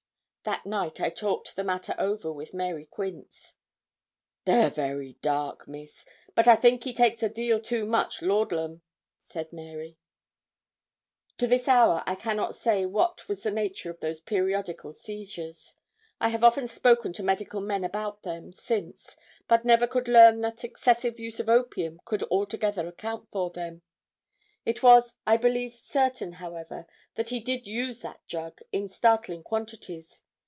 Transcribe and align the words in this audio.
That 0.43 0.65
night 0.65 0.99
I 0.99 1.11
talked 1.11 1.55
the 1.55 1.63
matter 1.63 1.93
over 1.99 2.33
with 2.33 2.51
Mary 2.51 2.87
Quince. 2.87 3.53
'They're 4.45 4.71
very 4.71 5.13
dark, 5.21 5.67
miss; 5.67 6.03
but 6.33 6.47
I 6.47 6.55
think 6.55 6.83
he 6.83 6.95
takes 6.95 7.21
a 7.21 7.29
deal 7.29 7.61
too 7.61 7.85
much 7.85 8.23
laudlum,' 8.23 8.81
said 9.27 9.53
Mary. 9.53 9.99
To 11.37 11.45
this 11.45 11.67
hour 11.67 12.01
I 12.07 12.15
cannot 12.15 12.55
say 12.55 12.87
what 12.87 13.27
was 13.29 13.43
the 13.43 13.51
nature 13.51 13.91
of 13.91 13.99
those 13.99 14.19
periodical 14.19 14.93
seizures. 14.95 15.75
I 16.19 16.29
have 16.29 16.43
often 16.43 16.67
spoken 16.67 17.13
to 17.13 17.23
medical 17.23 17.61
men 17.61 17.83
about 17.83 18.23
them, 18.23 18.51
since, 18.51 19.15
but 19.47 19.63
never 19.63 19.85
could 19.85 20.07
learn 20.07 20.41
that 20.41 20.63
excessive 20.63 21.19
use 21.19 21.39
of 21.39 21.49
opium 21.49 22.01
could 22.03 22.23
altogether 22.31 22.87
account 22.87 23.29
for 23.29 23.51
them. 23.51 23.83
It 24.65 24.81
was, 24.81 25.13
I 25.27 25.37
believe, 25.37 25.75
certain, 25.75 26.33
however, 26.33 26.87
that 27.13 27.29
he 27.29 27.39
did 27.41 27.67
use 27.67 27.99
that 27.99 28.21
drug 28.27 28.59
in 28.71 28.89
startling 28.89 29.43
quantities. 29.43 30.23